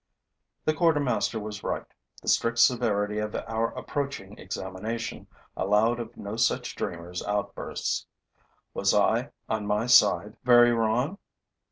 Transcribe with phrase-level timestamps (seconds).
[0.65, 1.85] The quartermaster was right:
[2.23, 8.07] the strict severity of our approaching examination allowed of no such dreamer's outbursts.
[8.73, 11.19] Was I, on my side, very wrong?